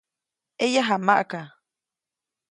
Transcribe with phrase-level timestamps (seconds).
[0.61, 1.41] ʼEyajamaʼka.